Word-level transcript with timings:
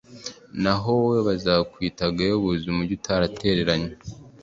naho 0.61 0.89
wowe 1.01 1.19
bazakwite 1.27 2.01
’agahebuzo’, 2.09 2.65
’umugi 2.69 2.93
utaratereranywe’.» 2.99 3.93